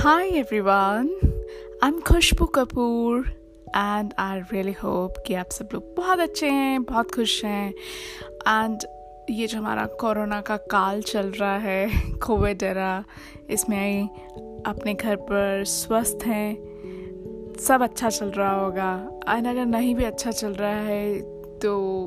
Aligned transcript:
Hi 0.00 0.30
everyone, 0.30 1.08
I'm 1.84 2.00
Khushbu 2.00 2.46
Kapoor 2.46 3.28
and 3.76 4.12
I 4.18 4.40
really 4.40 4.72
hope 4.72 5.14
कि 5.26 5.34
आप 5.34 5.50
सब 5.50 5.68
लोग 5.74 5.94
बहुत 5.96 6.20
अच्छे 6.20 6.46
हैं 6.46 6.82
बहुत 6.82 7.14
खुश 7.14 7.44
हैं। 7.44 7.74
एंड 8.48 8.78
ये 9.30 9.46
जो 9.46 9.58
हमारा 9.58 9.86
कोरोना 9.86 10.40
का 10.40 10.56
काल 10.56 11.02
चल 11.02 11.26
रहा 11.26 11.56
है 11.56 11.88
कोविड 12.18 12.62
एरा 12.62 13.04
इसमें 13.50 14.08
अपने 14.66 14.94
घर 14.94 15.16
पर 15.16 15.64
स्वस्थ 15.64 16.18
हैं। 16.26 16.54
सब 17.60 17.82
अच्छा 17.82 18.08
चल 18.08 18.30
रहा 18.30 18.54
होगा। 18.60 19.20
एंड 19.28 19.46
अगर 19.46 19.66
नहीं 19.66 19.94
भी 19.94 20.04
अच्छा 20.04 20.30
चल 20.30 20.52
रहा 20.52 20.80
है 20.80 21.20
तो 21.58 22.06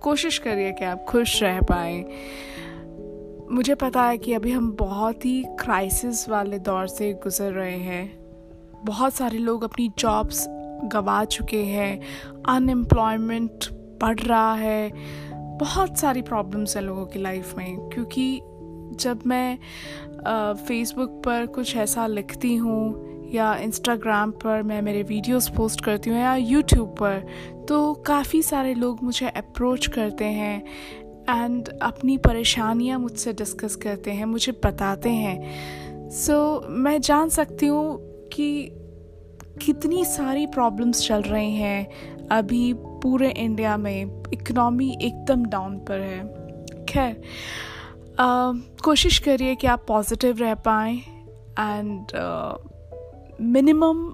कोशिश 0.00 0.38
करिए 0.38 0.72
कि 0.72 0.84
आप 0.84 1.04
खुश 1.08 1.42
रह 1.42 1.60
पाएँ। 1.60 2.04
मुझे 3.50 3.74
पता 3.74 4.02
है 4.02 4.18
कि 4.18 4.32
अभी 4.32 4.50
हम 4.50 4.70
बहुत 4.72 5.24
ही 5.24 5.42
क्राइसिस 5.60 6.28
वाले 6.28 6.58
दौर 6.58 6.86
से 6.86 7.12
गुजर 7.14 7.52
रहे 7.52 7.76
हैं। 7.76 8.84
बहुत 8.84 9.14
सारे 9.14 9.38
लोग 9.38 9.64
अपनी 9.64 9.90
जॉब्स 9.98 10.44
गंवा 10.84 11.24
चुके 11.24 11.62
हैं 11.64 12.00
अनएम्प्लॉयमेंट 12.48 13.66
बढ़ 14.02 14.18
रहा 14.18 14.54
है। 14.54 14.90
बहुत 15.58 15.98
सारी 15.98 16.22
प्रॉब्लम्स 16.22 16.76
हैं 16.76 16.82
लोगों 16.82 17.06
की 17.06 17.18
लाइफ 17.18 17.54
में, 17.58 17.88
क्योंकि 17.88 18.40
जब 18.94 19.20
मैं 19.26 19.58
फेसबुक 20.66 21.20
पर 21.24 21.46
कुछ 21.46 21.76
ऐसा 21.76 22.06
लिखती 22.06 22.54
हूँ 22.56 23.30
या 23.32 23.54
इंस्टाग्राम 23.56 24.30
पर 24.30 24.62
मैं 24.62 24.80
मेरे 24.82 25.02
वीडियोस 25.02 25.48
पोस्ट 25.48 25.84
करती 25.84 26.10
हूँ 26.10 26.18
या 26.18 26.34
यूट्यूब 26.36 26.88
पर 27.00 27.26
तो 27.68 27.92
काफ़ी 28.06 28.42
सारे 28.42 28.74
लोग 28.74 29.02
मुझे 29.02 29.28
अप्रोच 29.28 29.86
करते 29.86 30.24
हैं। 30.24 30.62
एंड 31.30 31.68
अपनी 31.82 32.16
परेशानियाँ 32.18 32.98
मुझसे 32.98 33.32
डिस्कस 33.32 33.76
करते 33.76 34.10
हैं 34.10 34.24
मुझे 34.24 34.52
बताते 34.52 35.10
हैं। 35.10 35.36
सो 36.10 36.58
so, 36.58 36.66
मैं 36.70 37.00
जान 37.00 37.28
सकती 37.28 37.66
हूँ 37.66 37.98
कि 38.28 38.70
कितनी 39.62 40.04
सारी 40.04 40.46
प्रॉब्लम्स 40.46 41.08
चल 41.08 41.22
रही 41.22 41.54
हैं 41.54 41.88
अभी 42.28 42.74
पूरे 42.76 43.30
इंडिया 43.30 43.76
में। 43.76 44.22
इकनॉमी 44.32 44.98
एकदम 45.02 45.44
डाउन 45.44 45.78
पर 45.78 45.98
है। 45.98 46.40
खैर 46.84 47.22
कोशिश 48.84 49.18
करिए 49.18 49.54
कि 49.54 49.66
आप 49.66 49.84
पॉजिटिव 49.88 50.38
रह 50.38 50.54
पाएँ 50.54 50.98
एंड 51.58 52.06
मिनिमम 53.40 54.12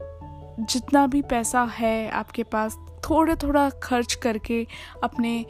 जितना 0.64 1.06
भी 1.06 1.22
पैसा 1.22 1.62
है 1.62 2.10
आपके 2.10 2.42
पास 2.42 2.76
थोड़ा 3.10 3.34
थोड़ा 3.34 3.70
खर्च 3.70 4.14
करके 4.14 4.66
अपने 5.04 5.46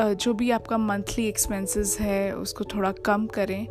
जो 0.00 0.32
भी 0.34 0.50
आपका 0.50 0.78
मंथली 0.78 1.26
एक्सपेंसेस 1.26 1.96
है, 2.00 2.34
उसको 2.36 2.64
थोड़ा 2.64 2.92
कम 3.06 3.26
करें। 3.26 3.66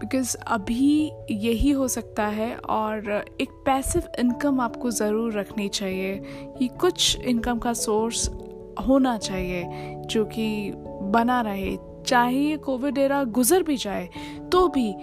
बिकॉज़ 0.00 0.36
अभी 0.36 1.10
यही 1.30 1.70
हो 1.70 1.88
सकता 1.88 2.26
है 2.28 2.54
और 2.56 3.10
एक 3.40 3.50
पैसिव 3.66 4.02
इनकम 4.18 4.60
आपको 4.60 4.90
ज़रूर 4.90 5.32
रखनी 5.32 5.68
चाहिए 5.68 6.14
कि 6.58 6.68
कुछ 6.80 7.16
इनकम 7.18 7.58
का 7.58 7.72
सोर्स 7.72 8.28
होना 8.88 9.16
चाहिए, 9.18 9.64
जो 10.06 10.24
कि 10.24 10.72
बना 11.12 11.40
रहे। 11.40 11.76
चाहे 12.06 12.38
ये 12.38 12.56
कोविड 12.56 12.98
एरा 12.98 13.22
गुजर 13.24 13.62
भी 13.62 13.76
जाए 13.76 14.08
तो 14.52 14.66
भी 14.68 14.94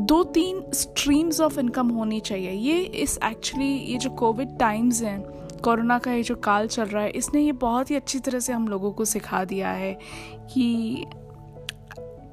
दो 0.00 0.22
तीन 0.24 0.62
स्ट्रीम्स 0.74 1.40
ऑफ़ 1.40 1.58
इनकम 1.60 1.88
होनी 1.88 2.20
चाहिए। 2.20 2.50
ये 2.50 2.80
इस 3.02 3.18
एक्चुअली 3.24 3.66
ये 3.66 3.98
जो 3.98 4.10
कोविड 4.10 4.58
टाइम्स 4.58 5.02
हैं 5.02 5.20
कोरोना 5.64 5.98
का 5.98 6.12
ये 6.12 6.22
जो 6.22 6.34
काल 6.36 6.66
चल 6.66 6.84
रहा 6.84 7.02
है, 7.02 7.10
इसने 7.10 7.40
ये 7.40 7.52
बहुत 7.52 7.90
ही 7.90 7.96
अच्छी 7.96 8.18
तरह 8.18 8.40
से 8.40 8.52
हम 8.52 8.68
लोगों 8.68 8.92
को 8.92 9.04
सिखा 9.04 9.44
दिया 9.44 9.70
है 9.70 9.92
कि 10.52 11.04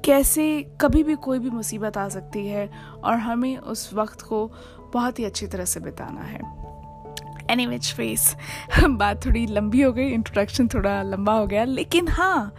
कैसे 0.04 0.62
कभी 0.80 1.02
भी 1.02 1.14
कोई 1.14 1.38
भी 1.38 1.50
मुसीबत 1.50 1.96
आ 1.96 2.08
सकती 2.08 2.46
है 2.46 2.68
और 3.04 3.14
हमें 3.14 3.56
उस 3.56 3.92
वक्त 3.94 4.22
को 4.22 4.46
बहुत 4.92 5.18
ही 5.18 5.24
अच्छी 5.24 5.46
तरह 5.46 5.64
से 5.64 5.80
बिताना 5.80 6.20
है। 6.20 6.40
एनी 7.50 7.66
विच 7.66 7.92
फेस 7.94 8.34
बात 8.80 9.24
थोड़ी 9.26 9.46
लंबी 9.46 9.82
हो 9.82 9.92
गई 9.92 10.08
इंट्रोडक्शन 10.08 10.68
थोड़ा 10.68 11.02
लंबा 11.02 11.32
हो 11.32 11.46
गया, 11.46 11.64
लेकिन 11.64 12.08
हाँ 12.08 12.54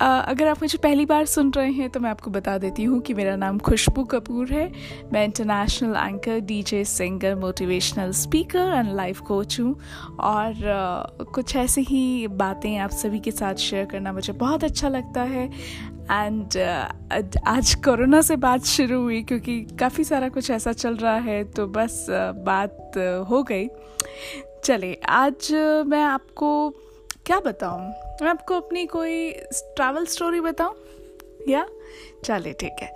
अगर 0.00 0.48
आप 0.48 0.62
मुझे 0.62 0.78
पहली 0.78 1.04
बार 1.06 1.24
सुन 1.26 1.50
रहे 1.50 1.70
हैं 1.72 1.88
तो 1.90 2.00
मैं 2.00 2.10
आपको 2.10 2.30
बता 2.30 2.56
देती 2.58 2.84
हूँ 2.84 3.00
कि 3.00 3.14
मेरा 3.14 3.34
नाम 3.36 3.58
खुशबू 3.58 4.04
कपूर 4.04 4.52
है। 4.52 4.66
मैं 5.12 5.24
international 5.24 5.96
anchor 5.96 6.40
DJ 6.40 6.84
singer 6.84 7.34
motivational 7.34 8.12
speaker 8.12 8.74
and 8.74 8.94
life 8.96 9.20
coach 9.20 9.58
हूँ। 9.60 9.74
और 10.20 11.24
कुछ 11.34 11.56
ऐसे 11.56 11.80
ही 11.80 12.26
बातें 12.26 12.76
आप 12.78 12.90
सभी 12.90 13.20
के 13.20 13.30
साथ 13.30 13.54
शेयर 13.54 13.84
करना 13.84 14.12
मुझे 14.12 14.32
बहुत 14.32 14.64
अच्छा 14.64 14.88
लगता 14.88 15.22
है। 15.22 15.46
एंड 16.04 16.46
uh, 16.48 17.36
आज 17.46 17.74
कोरोना 17.74 18.20
से 18.20 18.36
बात 18.36 18.64
शुरू 18.66 19.00
हुई 19.02 19.22
क्योंकि 19.22 19.60
काफ़ी 19.80 20.04
सारा 20.04 20.28
कुछ 20.28 20.50
ऐसा 20.50 20.72
चल 20.72 20.96
रहा 20.96 21.16
है 21.18 21.42
तो 21.44 21.66
बस 21.66 22.06
बात 22.44 22.98
हो 23.30 23.42
गई। 23.42 23.68
चले 24.64 24.96
आज 25.08 25.48
मैं 25.86 26.02
आपको 26.02 26.74
क्या 27.26 27.40
बताऊँ? 27.40 27.80
मैं 28.22 28.28
आपको 28.28 28.54
अपनी 28.54 28.86
कोई 28.86 29.30
ट्रैवल 29.52 30.06
स्टोरी 30.06 30.40
बताऊँ? 30.40 30.74
या? 31.48 31.66
चलिए 32.24 32.52
ठीक 32.52 32.72
है। 32.82 32.88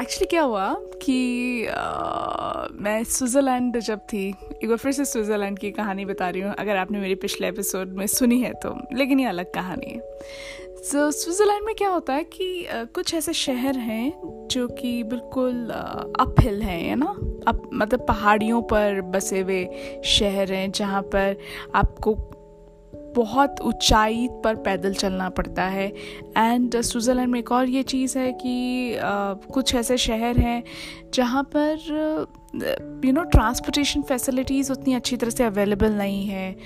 एक्चुअली 0.00 0.24
um, 0.24 0.30
क्या 0.30 0.42
हुआ 0.42 0.74
कि 1.02 1.66
uh, 1.66 2.82
मैं 2.82 3.04
स्विट्ज़रलैंड 3.04 3.78
जब 3.78 3.98
थी 3.98 4.28
एक 4.28 4.68
बार 4.68 4.76
फिर 4.76 4.92
से 4.92 5.04
स्विट्ज़रलैंड 5.04 5.58
की 5.58 5.70
कहानी 5.70 6.04
बता 6.04 6.28
रही 6.28 6.40
हूँ। 6.40 6.54
अगर 6.54 6.76
आपने 6.76 6.98
मेरे 6.98 7.14
पिछले 7.14 7.48
एपिसोड 7.48 7.88
में 7.88 8.06
सुनी 8.06 8.40
है 8.40 8.52
तो 8.54 8.74
लेकिन 8.96 9.20
ये 9.20 9.26
अलग 9.26 9.52
कहानी 9.54 9.86
है। 9.86 10.00
सो 10.76 11.10
so, 11.10 11.16
स्विट्ज़रलैंड 11.16 11.66
में 11.66 11.74
क्या 11.74 11.88
होता 11.88 12.12
है 12.14 12.24
कि 12.24 12.68
uh, 12.72 12.92
कुछ 12.92 13.14
ऐसे 13.14 13.32
शहर 13.32 13.76
हैं 13.76 14.12
जो 14.50 14.68
कि 14.68 15.02
बिल्कुल 15.02 15.70
अप 16.20 16.34
uh, 16.38 16.62
हैं 16.62 16.82
है 16.82 16.96
ना? 16.96 17.16
अब 17.48 17.70
मतलब 17.74 18.06
पहाड़ियों 18.06 18.62
पर 18.62 19.00
बसे 19.00 19.40
हुए 19.40 19.68
शहर 20.04 20.52
हैं 20.52 20.72
जहाँ 20.72 21.02
पर 21.02 21.36
आपको 21.74 22.14
बहुत 23.16 23.60
ऊंचाई 23.60 24.28
पर 24.44 24.54
पैदल 24.64 24.94
चलना 24.94 25.28
पड़ता 25.28 25.64
है। 25.64 25.86
एंड 26.36 26.80
स्विट्ज़रलैंड 26.80 27.30
में 27.32 27.38
एक 27.38 27.52
और 27.52 27.68
ये 27.68 27.82
चीज़ 27.82 28.18
है 28.18 28.32
कि 28.32 28.94
uh, 28.94 29.52
कुछ 29.52 29.74
ऐसे 29.74 29.96
शहर 29.96 30.38
हैं 30.38 30.62
जहाँ 31.14 31.42
पर 31.56 32.26
यू 33.04 33.12
नो 33.12 33.22
ट्रांसपोर्टेशन 33.22 34.02
फैसिलिटीज़ 34.02 34.72
उतनी 34.72 34.94
अच्छी 34.94 35.16
तरह 35.16 35.30
से 35.30 35.44
अवेलेबल 35.44 35.92
नहीं 35.92 36.26
है। 36.26 36.56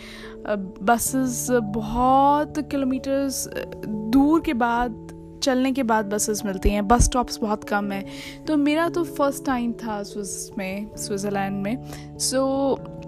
बसेस 0.83 1.47
बहुत 1.51 2.59
किलोमीटर्स 2.71 3.47
दूर 3.87 4.41
के 4.41 4.55
बाद 4.55 5.09
चलने 5.43 5.73
के 5.73 5.83
बाद 5.83 6.13
बसेस 6.13 6.45
मिलती 6.45 6.71
हैं। 6.71 6.87
बस 6.89 7.05
स्टॉप्स 7.05 7.39
बहुत 7.39 7.65
कम 7.65 7.91
है। 7.93 8.05
तो 8.47 8.57
मेरा 8.57 8.89
तो 8.89 9.05
फ़र्स्ट 9.05 9.45
टाइम 9.47 9.73
था 9.73 10.03
स्विस 10.03 10.51
में 10.59 10.91
स्विट्ज़रलैंड 10.97 11.63
में। 11.63 12.19
सो 12.19 12.77
so, 12.77 13.02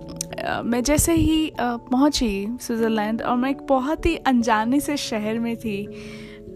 मैं 0.65 0.83
जैसे 0.83 1.15
ही 1.15 1.53
पहुँची 1.61 2.59
स्विट्ज़रलैंड 2.61 3.23
और 3.23 3.37
मैं 3.37 3.51
एक 3.51 3.67
बहुत 3.67 4.07
ही 4.07 4.17
अनजाने 4.17 4.81
से 4.81 4.97
शहर 4.97 5.39
में 5.39 5.57
थी 5.57 5.83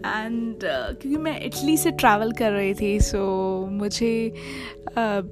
एंड 0.05 0.55
uh, 0.55 1.01
क्योंकि 1.01 1.17
मैं 1.17 1.39
इटली 1.41 1.77
से 1.77 1.91
ट्रैवल 1.91 2.31
कर 2.31 2.51
रही 2.51 2.73
थी 2.73 2.99
सो 2.99 3.17
so, 3.65 3.71
मुझे 3.71 4.33
uh, 4.89 5.25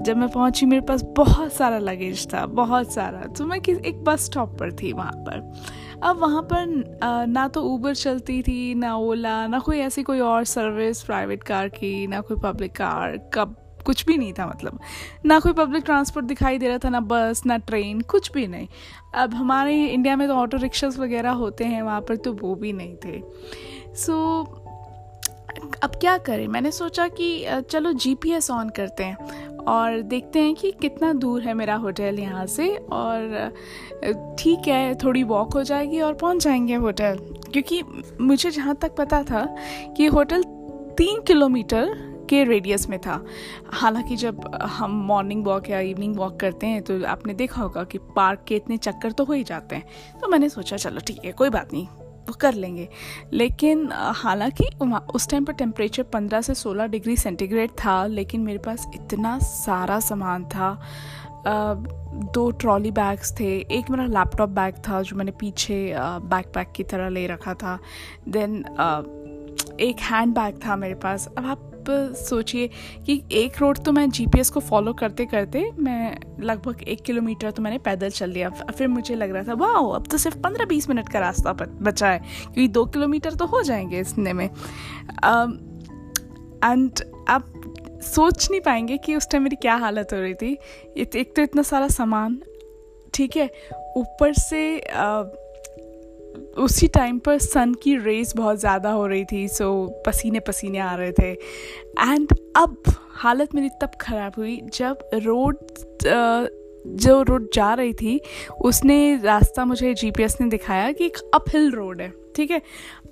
जब 0.00 0.16
मैं 0.16 0.28
पहुँची 0.28 0.66
मेरे 0.66 0.82
पास 0.82 1.02
बहुत 1.02 1.52
सारा 1.52 1.78
लगेज 1.78 2.26
था 2.34 2.46
बहुत 2.46 2.92
सारा। 2.92 3.20
तो 3.38 3.44
मैं 3.46 3.60
किस 3.60 3.78
एक 3.78 4.04
बस 4.04 4.24
स्टॉप 4.24 4.58
पर 4.58 4.72
थी 4.72 4.92
वहाँ 4.92 5.12
पर। 5.12 5.52
अब 6.02 6.18
वहाँ 6.18 6.42
पर 6.52 7.26
ना 7.26 7.48
तो 7.48 7.62
ऊबर 7.62 7.94
चलती 7.94 8.42
थी 8.42 8.74
ना 8.74 8.96
ओला 8.96 9.46
ना 9.46 9.58
कोई 9.58 9.78
ऐसी 9.78 10.02
कोई 10.02 10.20
और 10.20 10.44
सर्विस 10.44 11.02
प्राइवेट 11.02 11.42
कार 11.42 11.68
की 11.68 12.06
ना 12.06 12.20
कोई 12.20 12.36
पब्लिक 12.36 12.72
कार 12.72 13.16
कब 13.34 13.56
कुछ 13.82 14.04
भी 14.06 14.16
नहीं 14.16 14.32
था 14.32 14.46
मतलब। 14.46 14.80
ना 15.26 15.40
कोई 15.40 15.52
पब्लिक 15.52 15.84
ट्रांसपोर्ट 15.84 16.26
दिखाई 16.26 16.58
दे 16.58 16.68
रहा 16.68 16.78
था 16.78 16.88
ना 16.88 17.00
बस 17.00 17.42
ना 17.46 17.56
ट्रेन 17.56 18.00
कुछ 18.00 18.32
भी 18.32 18.46
नहीं। 18.46 18.68
अब 19.14 19.34
हमारे 19.34 19.84
इंडिया 19.84 20.16
में 20.16 20.28
तो 20.28 20.34
ऑटो 20.34 20.56
रिक्शास 20.56 20.98
वगैरह 20.98 21.30
होते 21.30 21.64
हैं 21.64 21.82
वहाँ 21.82 22.00
पर 22.00 22.16
तो 22.16 22.32
वो 22.32 22.54
भी 22.54 22.72
नहीं 22.72 22.96
थे। 22.96 23.22
सो 23.96 24.42
so, 24.42 24.60
अब 25.82 25.90
क्या 25.90 26.18
करें? 26.18 26.48
मैंने 26.48 26.70
सोचा 26.70 27.08
कि 27.08 27.46
चलो 27.70 27.92
जीपीएस 27.92 28.50
ऑन 28.50 28.68
करते 28.68 29.04
हैं 29.04 29.16
और 29.56 30.00
देखते 30.00 30.38
हैं 30.38 30.54
कि 30.54 30.70
कितना 30.70 31.12
दूर 31.12 31.42
है 31.42 31.54
मेरा 31.54 31.74
होटल 31.74 32.18
यहाँ 32.18 32.46
से 32.46 32.76
और 32.76 33.54
ठीक 34.38 34.68
है 34.68 34.94
थोड़ी 34.94 35.22
वॉक 35.22 35.54
हो 35.54 35.62
जाएगी 35.62 36.00
और 36.00 36.14
पहुँच 36.14 36.44
जाएँगे 36.44 36.74
होटल 36.74 37.18
क्योंकि 37.52 37.82
मुझे 38.20 38.50
जहाँ 38.50 38.74
तक 38.74 38.96
पता 38.96 39.22
था 39.22 39.56
कि 39.96 40.06
होटल 40.06 40.42
तीन 40.98 41.20
किलोमीटर 41.20 42.09
के 42.30 42.42
रेडियस 42.44 42.88
में 42.88 42.98
था। 43.00 43.22
हालाँकि 43.72 44.16
जब 44.16 44.40
हम 44.70 44.92
मॉर्निंग 45.06 45.44
वॉक 45.46 45.70
या 45.70 45.80
इवनिंग 45.80 46.16
वॉक 46.16 46.38
करते 46.40 46.66
हैं 46.66 46.82
तो 46.82 47.04
आपने 47.06 47.34
देखा 47.34 47.62
होगा 47.62 47.84
कि 47.84 47.98
पार्क 48.16 48.44
के 48.48 48.56
इतने 48.56 48.76
चक्कर 48.78 49.12
तो 49.12 49.24
हो 49.24 49.32
ही 49.32 49.44
जाते 49.44 49.76
हैं। 49.76 50.20
तो 50.20 50.28
मैंने 50.28 50.48
सोचा, 50.48 50.76
चलो 50.76 51.00
ठीक 51.00 51.24
है, 51.24 51.32
कोई 51.32 51.50
बात 51.50 51.72
नहीं, 51.72 51.86
वो 51.86 52.34
कर 52.40 52.54
लेंगे। 52.54 52.88
लेकिन, 53.32 53.88
हालाँकि 53.92 54.64
उस 55.14 55.28
टाइम 55.28 55.44
पर 55.44 55.52
टेम्परेचर 55.54 56.02
15 56.02 56.40
से 56.40 56.54
16 56.54 56.86
डिग्री 56.86 57.16
सेंटीग्रेड 57.16 57.70
था, 57.76 58.04
लेकिन 58.08 58.40
मेरे 58.40 58.58
पास 58.58 58.86
इतना 58.94 59.38
सारा 59.40 59.98
सामान 60.00 60.44
था। 60.46 60.78
दो 62.34 62.50
ट्रॉली 62.52 62.90
बैग्स 62.90 63.32
थे, 63.40 63.46
एक 63.70 63.90
मेरा 63.90 64.04
लैपटॉप 64.08 64.50
बैग 64.50 64.74
था, 64.88 65.00
जो 65.02 65.16
मैंने 65.16 65.30
पीछे 65.30 65.94
बैक 65.96 66.46
पैक 66.54 66.72
की 66.76 66.84
तरह 66.84 67.08
ले 67.08 67.26
रखा 67.26 67.54
था। 67.54 67.78
देन 68.28 68.64
एक 69.80 70.00
हैंड 70.02 70.34
बैग 70.34 70.58
था 70.66 70.76
मेरे 70.76 70.94
पास। 70.96 71.28
अब 71.28 71.46
आप 71.46 71.69
आप 71.80 72.14
सोचिए 72.14 72.70
कि 73.06 73.22
एक 73.32 73.58
रोड 73.58 73.78
तो 73.78 73.92
मैं 73.92 74.10
जीपीएस 74.10 74.50
को 74.50 74.60
फॉलो 74.60 74.92
करते 74.92 75.24
करते 75.24 75.70
मैं 75.78 76.18
लगभग 76.40 76.82
एक 76.82 77.02
किलोमीटर 77.02 77.50
तो 77.50 77.62
मैंने 77.62 77.78
पैदल 77.78 78.10
चल 78.10 78.30
लिया 78.30 78.50
फिर 78.50 78.88
मुझे 78.88 79.14
लग 79.14 79.30
रहा 79.30 79.42
था 79.42 79.54
वाह 79.54 79.96
अब 79.96 80.06
तो 80.10 80.18
सिर्फ़ 80.18 80.38
पंद्रह 80.38 80.64
बीस 80.64 80.88
मिनट 80.88 81.08
का 81.08 81.18
रास्ता 81.18 81.52
बचा 81.52 82.08
है 82.08 82.18
क्योंकि 82.18 82.68
दो 82.68 82.84
किलोमीटर 82.84 83.34
तो 83.34 83.46
हो 83.46 83.62
जाएँगे 83.62 84.00
इसने 84.00 84.32
में। 84.32 84.50
एंड 86.64 86.90
आप 87.28 87.52
सोच 88.02 88.50
नहीं 88.50 88.60
पाएँगे 88.60 88.96
कि 88.96 89.16
उस 89.16 89.30
टाइम 89.30 89.42
मेरी 89.42 89.56
क्या 89.56 89.74
हालत 89.74 90.08
हो 90.12 90.20
रही 90.20 90.34
थी। 90.34 90.58
एक 90.96 91.32
तो 91.36 91.42
इतना 91.42 91.62
सारा 91.62 91.88
सामान 91.88 92.42
ठीक 93.14 93.36
है 93.36 93.50
ऊपर 93.96 94.32
से 94.32 94.80
आ, 94.80 95.22
उसी 96.58 96.88
टाइम 96.88 97.18
पर 97.18 97.38
सन 97.38 97.74
की 97.74 97.96
रेस 97.96 98.32
बहुत 98.36 98.58
ज़्यादा 98.60 98.90
हो 98.90 99.06
रही 99.06 99.24
थी 99.24 99.46
सो 99.48 99.70
पसीने 100.06 100.40
पसीने 100.40 100.78
आ 100.78 100.94
रहे 100.94 101.12
थे। 101.12 101.30
एंड 101.32 102.32
अब 102.56 102.82
हालत 103.14 103.54
मेरी 103.54 103.68
तब 103.82 103.90
ख़राब 104.00 104.32
हुई 104.38 104.60
जब 104.74 105.08
रोड 105.14 105.56
जो 106.96 107.20
रोड 107.22 107.48
जा 107.54 107.72
रही 107.74 107.92
थी, 107.92 108.20
उसने 108.60 109.20
रास्ता 109.24 109.64
मुझे 109.64 109.92
जीपीएस 109.94 110.40
ने 110.40 110.48
दिखाया 110.48 110.90
कि 110.92 111.04
एक 111.06 111.18
अपहिल 111.34 111.70
रोड 111.70 112.00
है। 112.00 112.12
ठीक 112.36 112.50
है? 112.50 112.60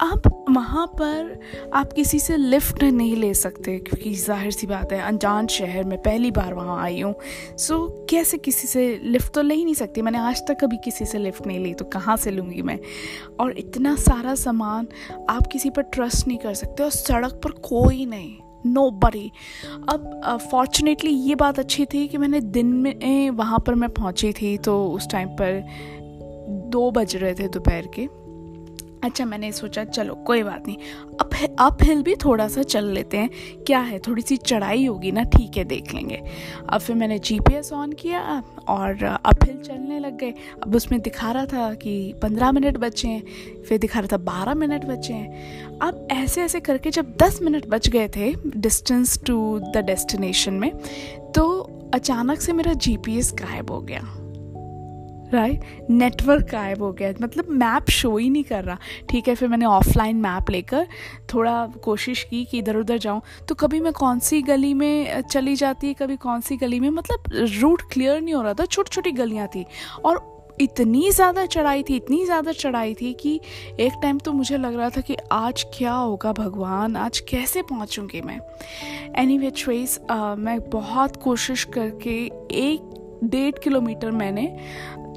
अब 0.02 0.44
वहाँ 0.48 0.86
पर 1.00 1.70
आप 1.74 1.92
किसी 1.92 2.18
से 2.18 2.36
लिफ्ट 2.36 2.82
नहीं 2.84 3.16
ले 3.16 3.32
सकते, 3.34 3.76
क्योंकि 3.78 4.14
ज़ाहिर 4.14 4.52
सी 4.52 4.66
बात 4.66 4.92
है, 4.92 5.00
अनजान 5.02 5.46
शहर 5.46 5.84
में 5.84 5.96
पहली 6.02 6.30
बार 6.30 6.54
वहाँ 6.54 6.80
आई 6.82 7.00
हूँ। 7.00 7.14
सो 7.58 8.06
कैसे 8.10 8.38
किसी 8.38 8.66
से 8.68 8.88
लिफ्ट 9.04 9.32
तो 9.34 9.42
ले 9.42 9.54
ही 9.54 9.64
नहीं 9.64 9.74
सकती? 9.74 10.02
मैंने 10.02 10.18
आज 10.20 10.42
तक 10.48 10.60
कभी 10.60 10.76
किसी 10.84 11.04
से 11.04 11.18
लिफ्ट 11.18 11.46
नहीं 11.46 11.58
ली 11.58 11.74
तो 11.74 11.84
कहाँ 11.86 12.16
से 12.16 12.30
लूँगी 12.30 12.62
मैं? 12.62 12.78
और 13.40 13.58
इतना 13.58 13.94
सारा 13.98 14.34
सामान 14.36 14.88
आप 15.30 15.46
किसी 15.46 15.70
पर 15.70 15.82
ट्रस्ट 15.84 16.26
नहीं 16.28 16.38
कर 16.38 16.54
सकते, 16.54 16.82
और 16.82 16.90
सड़क 16.90 17.40
पर 17.44 17.50
कोई 17.64 18.06
नहीं 18.06 18.36
नो 18.66 18.90
बड़ी 18.92 19.30
अब 19.88 20.38
फॉर्चुनेटली 20.50 21.10
ये 21.10 21.34
बात 21.34 21.58
अच्छी 21.58 21.84
थी 21.84 22.06
कि 22.08 22.18
मैंने 22.18 22.40
दिन 22.40 22.72
में 22.76 23.30
वहाँ 23.30 23.58
पर 23.66 23.74
मैं 23.74 23.88
पहुँची 23.90 24.32
थी 24.32 24.56
तो 24.58 24.74
उस 24.86 25.08
टाइम 25.10 25.28
पर 25.40 25.62
दो 26.70 26.90
बज 26.90 27.14
रहे 27.16 27.34
थे 27.34 27.48
दोपहर 27.48 27.86
के। 27.94 28.06
अच्छा 29.04 29.24
मैंने 29.24 29.50
सोचा, 29.52 29.84
चलो, 29.84 30.14
कोई 30.14 30.42
बात 30.42 30.66
नहीं। 30.66 30.76
अप 31.20 31.30
अप 31.58 31.82
हिल 31.82 32.02
भी 32.02 32.14
थोड़ा 32.14 32.48
सा 32.48 32.62
चल 32.62 32.84
लेते 32.84 33.16
हैं। 33.16 33.30
क्या 33.66 33.80
है 33.80 33.98
थोड़ी 33.98 34.22
सी 34.22 34.36
चढ़ाई 34.36 34.84
होगी 34.86 35.12
ना, 35.12 35.22
ठीक 35.22 35.56
है, 35.56 35.64
देख 35.64 35.94
लेंगे। 35.94 36.20
अब 36.68 36.80
फिर 36.80 36.96
मैंने 36.96 37.18
जीपीएस 37.18 37.72
ऑन 37.72 37.92
किया, 37.92 38.42
और 38.68 39.04
अप 39.04 39.44
हिल 39.44 39.56
चलने 39.58 39.98
लग 39.98 40.18
गए। 40.18 40.34
अब 40.62 40.74
उसमें 40.76 41.00
दिखा 41.00 41.32
रहा 41.32 41.46
था 41.46 41.72
कि 41.74 42.14
पंद्रह 42.22 42.52
मिनट 42.52 42.76
बचे 42.76 43.08
हैं, 43.08 43.22
फिर 43.68 43.78
दिखा 43.78 44.00
रहा 44.00 44.08
था 44.12 44.22
बारह 44.24 44.54
मिनट 44.54 44.84
बचे 44.84 45.12
हैं। 45.12 45.78
अब 45.78 46.06
ऐसे 46.12 46.42
ऐसे 46.42 46.60
करके 46.60 46.90
जब 46.90 47.16
दस 47.22 47.42
मिनट 47.42 47.66
बच 47.66 47.88
गए 47.88 48.08
थे 48.08 48.34
डिस्टेंस 48.56 49.18
टू 49.26 49.58
द 49.74 49.84
डेस्टिनेशन 49.86 50.54
में 50.54 50.70
तो 51.34 51.48
अचानक 51.94 52.40
से 52.40 52.52
मेरा 52.52 52.72
जीपीएस 52.72 53.32
गायब 53.34 53.70
हो 53.70 53.80
गया। 53.80 54.17
राइट 55.32 55.86
नेटवर्क 55.90 56.46
गायब 56.52 56.82
हो 56.82 56.92
गया। 56.92 57.12
मतलब 57.22 57.48
मैप 57.52 57.90
शो 57.90 58.16
ही 58.16 58.28
नहीं 58.30 58.44
कर 58.44 58.64
रहा। 58.64 58.78
ठीक 59.10 59.28
है, 59.28 59.34
फिर 59.34 59.48
मैंने 59.48 59.64
ऑफलाइन 59.66 60.16
मैप 60.18 60.50
लेकर 60.50 60.86
थोड़ा 61.34 61.66
कोशिश 61.84 62.22
की 62.30 62.44
कि 62.44 62.58
इधर 62.58 62.76
उधर 62.76 62.98
जाऊँ। 62.98 63.20
तो 63.48 63.54
कभी 63.56 63.80
मैं 63.80 63.92
कौन 63.92 64.18
सी 64.20 64.42
गली 64.42 64.72
में 64.74 65.20
चली 65.22 65.54
जाती 65.56 65.92
कभी 65.94 66.16
कौन 66.18 66.40
सी 66.40 66.56
गली 66.56 66.80
में? 66.80 66.90
मतलब 66.90 67.30
रूट 67.60 67.82
क्लियर 67.92 68.20
नहीं 68.20 68.34
हो 68.34 68.42
रहा 68.42 68.54
था। 68.54 68.64
छोटी 68.66 68.94
छोटी 68.94 69.12
गलियाँ 69.12 69.48
थी। 69.48 69.64
और 70.04 70.36
इतनी 70.60 71.10
ज़्यादा 71.10 71.44
चढ़ाई 71.46 71.82
थी, 71.82 71.96
इतनी 71.96 72.24
ज़्यादा 72.24 72.52
चढ़ाई 72.52 72.94
थी 72.94 73.12
कि 73.14 73.34
एक 73.80 73.92
टाइम 74.02 74.18
तो 74.18 74.32
मुझे 74.32 74.56
लग 74.58 74.74
रहा 74.76 74.88
था 74.90 75.00
कि 75.00 75.16
आज 75.32 75.64
क्या 75.74 75.92
होगा 75.92 76.32
भगवान? 76.32 76.96
आज 76.96 77.18
कैसे 77.20 77.62
पहुँचूँगी 77.62 78.20
मैं? 78.20 78.40
एनी 79.16 79.38
वे 79.38 79.50
ट्रेस 79.56 79.98
मैं 80.10 80.58
बहुत 80.70 81.16
कोशिश 81.22 81.64
करके 81.74 82.16
एक 82.60 82.94
डेढ़ 83.24 83.58
किलोमीटर 83.58 84.10
मैंने 84.12 84.46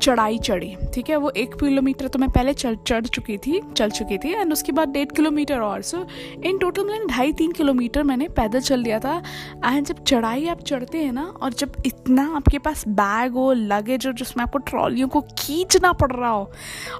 चढ़ाई 0.01 0.37
चढ़ी, 0.39 0.75
ठीक 0.93 1.09
है? 1.09 1.15
वो 1.15 1.29
एक 1.31 1.53
किलोमीटर 1.55 2.07
तो 2.07 2.19
मैं 2.19 2.29
पहले 2.29 2.53
चढ़ 2.53 2.75
चढ़ 2.87 3.05
चुकी 3.05 3.37
थी, 3.37 3.61
चल 3.77 3.89
चुकी 3.89 4.17
थी 4.17 4.31
एंड 4.31 4.53
उसके 4.53 4.71
बाद 4.71 4.89
डेढ़ 4.89 5.11
किलोमीटर 5.11 5.59
और। 5.59 5.81
सो 5.81 6.05
इन 6.45 6.57
टोटल 6.57 6.85
मैंने 6.85 7.05
ढाई 7.05 7.33
तीन 7.33 7.51
किलोमीटर 7.51 8.03
मैंने 8.03 8.27
पैदल 8.29 8.59
चल 8.61 8.83
दिया 8.83 8.99
था। 8.99 9.21
एंड 9.65 9.85
जब 9.85 10.03
चढ़ाई 10.03 10.47
आप 10.47 10.61
चढ़ते 10.61 10.97
हैं 10.97 11.11
ना, 11.11 11.23
और 11.41 11.53
जब 11.53 11.75
इतना 11.85 12.27
आपके 12.35 12.59
पास 12.59 12.87
बैग 12.87 13.33
हो 13.33 13.51
लगेज 13.53 14.07
हो, 14.07 14.13
जिसमें 14.13 14.43
आपको 14.43 14.59
ट्रॉलियों 14.59 15.07
को 15.07 15.21
खींचना 15.39 15.93
पड़ 15.93 16.11
रहा 16.11 16.29
हो, 16.29 16.49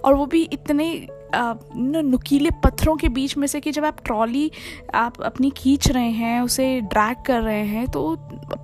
और 0.06 0.14
वो 0.14 0.26
भी 0.26 0.44
इतने 0.54 0.92
नुकीले 1.36 2.50
पत्थरों 2.64 2.96
के 2.96 3.10
बीच 3.10 3.38
में 3.38 3.48
से 3.48 3.60
कि 3.60 3.72
जब 3.72 3.86
आप 3.86 3.98
ट्रॉली 4.06 4.52
आप 4.96 5.22
अपनी 5.22 5.50
खींच 5.50 5.92
रहे 5.92 6.10
हैं 6.10 6.42
उसे 6.42 6.82
ड्रैग 6.82 7.18
कर 7.26 7.42
रहे 7.42 7.66
हैं 7.66 7.88
तो 7.88 8.16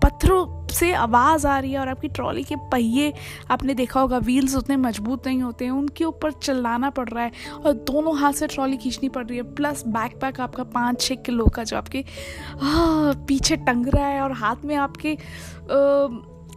पत्थरों 0.03 0.67
से 0.67 0.93
आवाज़ 0.93 1.47
आ 1.47 1.59
रही 1.59 1.71
है 1.71 1.79
और 1.79 1.89
आपकी 1.89 2.07
ट्रॉली 2.07 2.43
के 2.43 2.55
पहिए 2.55 3.13
आपने 3.51 3.73
देखा 3.73 3.99
होगा 3.99 4.17
व्हील्स 4.17 4.55
उतने 4.55 4.75
मज़बूत 4.75 5.27
नहीं 5.27 5.41
होते 5.41 5.65
हैं 5.65 5.71
उनके 5.71 6.03
ऊपर 6.03 6.31
चिल्लाना 6.31 6.89
पड़ 6.89 7.09
रहा 7.09 7.23
है 7.23 7.31
और 7.65 7.73
दोनों 7.73 8.17
हाथ 8.17 8.33
से 8.33 8.47
ट्रॉली 8.47 8.77
खींचनी 8.77 9.09
पड़ 9.09 9.25
रही 9.25 9.37
है। 9.37 9.43
प्लस 9.43 9.83
बैक 9.87 10.19
पैक 10.21 10.39
आपका 10.39 10.63
पाँच 10.63 11.01
छः 11.01 11.15
किलो 11.15 11.45
का 11.45 11.63
जो 11.63 11.77
आपके 11.77 12.05
पीछे 13.27 13.55
टंग 13.55 13.87
रहा 13.87 14.07
है 14.07 14.21
और 14.21 14.31
हाथ 14.31 14.55
में 14.65 14.75
आपके 14.75 15.13
आ, 15.13 15.17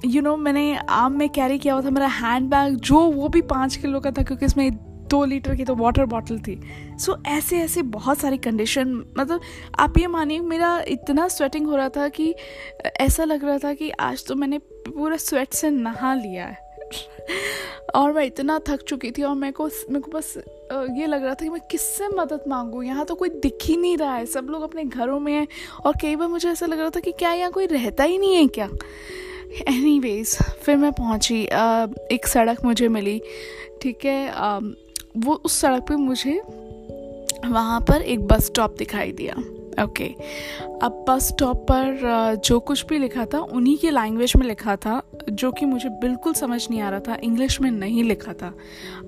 यू 0.05 0.11
you 0.13 0.23
नो 0.23 0.31
know, 0.31 0.45
मैंने 0.45 0.77
आम 0.77 1.13
में 1.13 1.29
कैरी 1.29 1.59
किया 1.59 1.75
हुआ 1.75 1.83
था 1.83 1.91
मेरा 1.91 2.07
हैंड 2.07 2.51
बैग 2.51 2.75
जो 2.75 3.01
वो 3.01 3.29
भी 3.29 3.43
पाँच 3.43 3.77
किलो 3.77 4.01
का 4.01 4.11
था 4.11 4.23
क्योंकि 4.23 4.47
इसमें 4.47 4.90
दो 5.11 5.25
लीटर 5.25 5.55
की 5.55 5.65
तो 5.65 5.75
वाटर 5.75 6.05
बॉटल 6.07 6.39
थी। 6.39 6.59
सो 6.99 7.13
so, 7.13 7.27
ऐसे 7.27 7.59
ऐसे 7.59 7.83
बहुत 7.83 8.19
सारी 8.19 8.39
कंडीशन 8.39 8.95
मतलब 9.19 9.41
आप 9.79 9.99
ये 9.99 10.07
मानिए 10.07 10.41
मेरा 10.41 10.83
इतना 10.89 11.29
स्वेटिंग 11.29 11.67
हो 11.67 11.77
रहा 11.77 11.89
था 11.89 12.09
कि 12.09 12.35
ऐसा 13.01 13.25
लग 13.25 13.45
रहा 13.45 13.59
था 13.59 13.75
कि 13.75 13.91
आज 13.91 14.27
तो 14.27 14.35
मैंने 14.35 14.59
पूरा 14.59 15.17
स्वेट 15.17 15.53
से 15.53 15.71
नहा 15.71 16.15
लिया 16.15 16.47
है। 16.47 16.69
और 17.95 18.13
मैं 18.13 18.25
इतना 18.25 18.59
थक 18.69 18.83
चुकी 18.83 19.11
थी 19.11 19.23
और 19.23 19.35
मेरे 19.35 19.53
को 19.53 19.65
मेरे 19.65 20.01
को 20.01 20.11
बस 20.11 20.35
ये 20.73 21.07
लग 21.07 21.25
रहा 21.25 21.35
था 21.35 21.45
कि 21.45 21.49
मैं 21.49 21.61
किससे 21.71 22.09
मदद 22.09 22.45
मांगूँ? 22.49 22.85
यहाँ 22.85 23.05
तो 23.05 23.15
कोई 23.15 23.29
दिख 23.29 23.59
ही 23.65 23.77
नहीं 23.77 23.97
रहा 23.97 24.15
है। 24.15 24.27
सब 24.27 24.47
लोग 24.51 24.63
अपने 24.63 24.85
घरों 24.85 25.21
में 25.21 25.33
हैं 25.33 25.47
और 25.87 25.97
कई 26.03 26.17
बार 26.17 26.29
मुझे 26.29 26.49
ऐसा 26.49 26.67
लग 26.67 26.81
रहा 26.81 26.91
था 26.91 27.01
कि 27.01 27.13
क्या 27.13 27.33
यहाँ 27.33 27.51
कोई 27.53 27.67
रहता 27.67 28.05
ही 28.05 28.19
नहीं 28.19 28.35
है 28.35 28.47
क्या? 28.47 28.69
एनी 29.69 30.23
फिर 30.25 30.77
मैं 30.77 30.93
पहुँची। 30.93 31.43
एक 32.15 32.27
सड़क 32.27 32.65
मुझे 32.65 32.89
मिली 32.89 33.21
ठीक 33.83 34.05
है? 34.05 34.29
वो 35.17 35.35
उस 35.35 35.61
सड़क 35.61 35.83
पे 35.83 35.97
मुझे 35.97 36.43
वहाँ 37.47 37.81
पर 37.81 38.03
एक 38.03 38.27
बस 38.27 38.47
स्टॉप 38.47 38.77
दिखाई 38.79 39.13
दिया। 39.13 39.35
ओके. 39.83 40.15
अब 40.83 41.05
बस 41.09 41.29
स्टॉप 41.29 41.67
पर 41.71 41.99
जो 42.45 42.61
कुछ 42.61 42.87
भी 42.87 42.99
लिखा 42.99 43.25
था, 43.25 43.39
उन्हीं 43.39 43.77
की 43.79 43.91
लैंग्वेज 43.91 44.33
में 44.37 44.47
लिखा 44.47 44.77
था, 44.77 45.03
जो 45.31 45.51
कि 45.53 45.67
मुझे 45.67 45.89
बिल्कुल 45.89 46.33
समझ 46.33 46.71
नहीं 46.71 46.81
आ 46.81 46.91
रहा 46.91 47.01
था 47.01 47.17
इंग्लिश 47.25 47.61
में 47.61 47.71
नहीं 47.71 48.05
लिखा 48.05 48.33
था। 48.33 48.55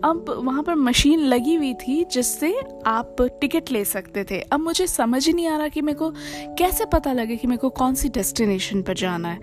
अब 0.04 0.42
वहाँ 0.44 0.62
पर 0.62 0.74
मशीन 0.74 1.20
लगी 1.20 1.54
हुई 1.54 1.74
थी, 1.74 2.04
जिससे 2.04 2.54
आप 2.86 3.16
टिकट 3.40 3.70
ले 3.72 3.84
सकते 3.84 4.24
थे। 4.24 4.40
अब 4.40 4.60
मुझे 4.60 4.86
समझ 4.86 5.26
ही 5.26 5.32
नहीं 5.32 5.46
आ 5.46 5.56
रहा 5.56 5.68
कि 5.68 5.80
मेरे 5.80 5.98
को 5.98 6.10
कैसे 6.58 6.84
पता 6.84 7.12
लगे 7.12 7.36
कि 7.36 7.46
मेरे 7.46 7.58
को 7.58 7.70
कौन 7.70 7.94
सी 7.94 8.08
डेस्टिनेशन 8.08 8.82
पर 8.82 8.94
जाना 8.94 9.28
है। 9.28 9.40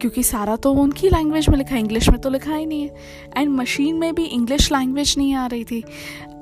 क्योंकि 0.00 0.22
सारा 0.22 0.56
तो 0.56 0.72
उनकी 0.72 1.08
लैंग्वेज 1.08 1.48
में 1.48 1.56
लिखा 1.58 1.74
है 1.74 1.80
इंग्लिश 1.80 2.08
में 2.08 2.20
तो 2.20 2.30
लिखा 2.30 2.54
ही 2.54 2.66
नहीं 2.66 2.82
है। 2.82 2.94
एंड 3.36 3.50
मशीन 3.50 3.96
में 3.96 4.14
भी 4.14 4.24
इंग्लिश 4.24 4.72
लैंग्वेज 4.72 5.14
नहीं 5.18 5.34
आ 5.34 5.46
रही 5.46 5.64
थी। 5.64 5.84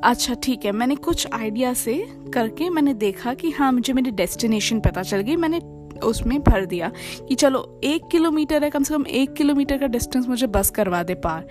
अच्छा 0.04 0.34
ठीक 0.34 0.64
है। 0.64 0.72
मैंने 0.72 0.94
कुछ 0.96 1.26
आइडिया 1.32 1.72
से 1.74 1.94
करके 2.34 2.68
मैंने 2.70 2.94
देखा 2.94 3.34
कि 3.34 3.50
हाँ 3.50 3.70
मुझे 3.72 3.92
मेरी 3.92 4.10
डेस्टिनेशन 4.12 4.80
पता 4.80 5.02
चल 5.02 5.20
गई। 5.20 5.36
मैंने 5.36 5.60
उसमें 6.00 6.38
भर 6.42 6.64
दिया 6.66 6.90
कि 7.28 7.34
चलो 7.34 7.80
एक 7.84 8.08
किलोमीटर 8.12 8.64
है 8.64 8.70
कम 8.70 8.82
से 8.82 8.94
कम 8.94 9.04
एक 9.06 9.32
किलोमीटर 9.32 9.78
का 9.78 9.86
डिस्टेंस 9.86 10.26
मुझे 10.28 10.46
बस 10.46 10.70
करवा 10.70 11.02
दे 11.02 11.14
पार। 11.14 11.46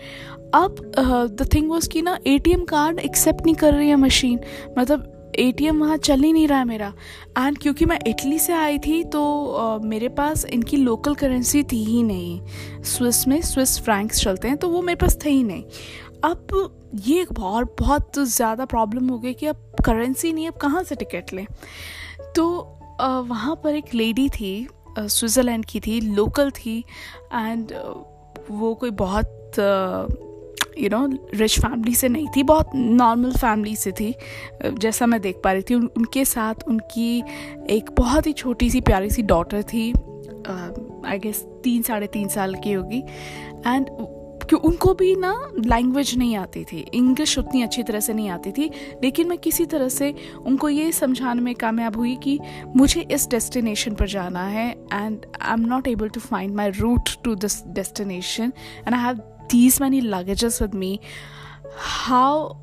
अब 0.55 0.75
द 1.31 1.47
थिंग 1.53 1.69
वॉज़ 1.69 1.89
कि 1.89 2.01
ना 2.01 2.17
एटीएम 2.27 2.63
कार्ड 2.65 2.99
एक्सेप्ट 2.99 3.45
नहीं 3.45 3.55
कर 3.55 3.73
रही 3.73 3.89
है 3.89 3.95
मशीन 3.95 4.39
मतलब 4.77 5.09
ए 5.39 5.51
टी 5.51 5.65
एम 5.65 5.79
वहाँ 5.79 5.97
चल 5.97 6.19
ही 6.19 6.31
नहीं 6.33 6.47
रहा 6.47 6.59
है 6.59 6.65
मेरा। 6.65 6.93
एंड 7.37 7.57
क्योंकि 7.57 7.85
मैं 7.85 7.99
इटली 8.07 8.39
से 8.39 8.53
आई 8.53 8.77
थी 8.77 9.03
तो 9.03 9.23
uh, 9.59 9.85
मेरे 9.85 10.09
पास 10.09 10.45
इनकी 10.45 10.77
लोकल 10.77 11.15
करेंसी 11.15 11.63
थी 11.63 11.83
ही 11.85 12.03
नहीं। 12.03 12.81
स्विस 12.83 13.27
में 13.27 13.39
स्विस 13.41 13.79
फ्रैंक्स 13.79 14.23
चलते 14.23 14.47
हैं 14.47 14.57
तो 14.57 14.69
वो 14.69 14.81
मेरे 14.81 14.95
पास 14.95 15.17
थे 15.25 15.29
ही 15.29 15.43
नहीं। 15.43 15.63
अब 16.23 16.79
ये 16.95 17.21
एक 17.21 17.31
बहुत 17.33 17.75
बहुत 17.79 18.19
ज़्यादा 18.19 18.65
प्रॉब्लम 18.65 19.07
हो 19.09 19.17
गई 19.19 19.33
कि 19.33 19.45
अब 19.45 19.75
करेंसी 19.85 20.33
नहीं 20.33 20.47
अब 20.47 20.53
कहाँ 20.53 20.83
से 20.83 20.95
टिकट 20.95 21.33
लें? 21.33 21.45
तो 22.35 22.45
वहाँ 23.01 23.55
पर 23.63 23.75
एक 23.75 23.93
लेडी 23.93 24.27
थी 24.29 24.67
स्विट्ज़रलैंड 24.99 25.65
की 25.65 25.79
थी 25.79 25.99
लोकल 26.01 26.51
थी 26.51 26.77
एंड 27.33 27.73
वो 28.51 28.73
कोई 28.75 28.91
बहुत 28.91 29.55
यू 30.79 30.89
नो 30.89 31.05
रिच 31.35 31.59
फैमिली 31.59 31.95
से 31.95 32.09
नहीं 32.09 32.27
थी 32.35 32.43
बहुत 32.43 32.71
नॉर्मल 32.75 33.31
फैमिली 33.31 33.75
से 33.75 33.91
थी। 33.91 34.13
जैसा 34.63 35.05
मैं 35.05 35.21
देख 35.21 35.41
पा 35.43 35.51
रही 35.51 35.61
थी 35.61 35.75
उन, 35.75 35.89
उनके 35.97 36.25
साथ 36.25 36.67
उनकी 36.67 37.23
एक 37.69 37.89
बहुत 37.97 38.27
ही 38.27 38.33
छोटी 38.33 38.69
सी 38.69 38.81
प्यारी 38.81 39.09
सी 39.09 39.21
डॉटर 39.23 39.63
थी 39.63 39.91
आई 41.05 41.19
गेस 41.19 41.45
तीन 41.63 41.81
साढ़े 41.81 42.07
तीन 42.07 42.27
साल 42.27 42.55
की 42.55 42.73
होगी। 42.73 42.99
एंड 43.67 43.89
कि 44.49 44.55
उनको 44.55 44.93
भी 44.93 45.15
ना 45.15 45.33
लैंग्वेज 45.57 46.15
नहीं 46.17 46.35
आती 46.37 46.63
थी। 46.63 46.79
इंग्लिश 46.93 47.37
उतनी 47.39 47.61
अच्छी 47.63 47.83
तरह 47.83 47.99
से 47.99 48.13
नहीं 48.13 48.29
आती 48.29 48.51
थी, 48.51 48.69
लेकिन 49.03 49.27
मैं 49.27 49.37
किसी 49.37 49.65
तरह 49.65 49.89
से 49.89 50.13
उनको 50.37 50.69
ये 50.69 50.91
समझाने 50.91 51.41
में 51.41 51.53
कामयाब 51.55 51.97
हुई 51.97 52.15
कि 52.23 52.39
मुझे 52.75 53.01
इस 53.01 53.29
डेस्टिनेशन 53.29 53.95
पर 53.95 54.07
जाना 54.07 54.43
है 54.47 54.69
and 54.93 55.25
I 55.41 55.53
am 55.53 55.65
not 55.65 55.87
able 55.87 56.09
to 56.09 56.19
find 56.19 56.55
my 56.55 56.69
route 56.69 57.09
to 57.23 57.35
this 57.35 57.61
destination 57.67 58.53
and 58.87 58.93
I 58.93 59.01
have 59.01 59.17
these 59.51 59.81
many 59.81 60.01
luggages 60.01 60.61
with 60.61 60.73
me 60.75 60.99
how 61.77 62.53